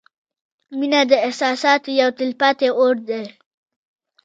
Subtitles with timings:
[0.77, 3.23] •مینه د احساساتو یو تلپاتې اور دی.